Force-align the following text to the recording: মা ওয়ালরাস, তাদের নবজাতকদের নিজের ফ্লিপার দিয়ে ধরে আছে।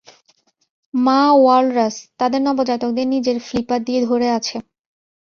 মা 0.93 1.19
ওয়ালরাস, 1.35 1.95
তাদের 2.19 2.41
নবজাতকদের 2.41 3.07
নিজের 3.07 3.37
ফ্লিপার 3.39 3.79
দিয়ে 3.83 4.01
ধরে 4.05 4.27
আছে। 4.29 4.55